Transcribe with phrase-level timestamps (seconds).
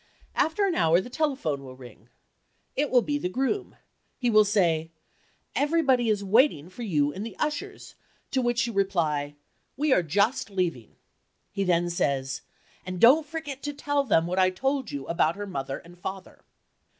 [0.33, 2.09] After an hour the telephone will ring.
[2.75, 3.75] It will be the groom.
[4.17, 4.89] He will say,
[5.55, 7.93] "Everybody is waiting for you and the ushers,"
[8.31, 9.35] to which you reply,
[9.77, 10.95] "We are just leaving."
[11.51, 12.41] He then says,
[12.83, 16.45] "And don't forget to tell them what I told you about her father and mother."